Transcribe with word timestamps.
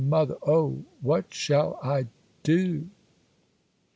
mother! 0.09 0.35
oh! 0.47 0.83
what 0.99 1.31
shall 1.31 1.77
I 1.83 2.07
do? 2.41 2.89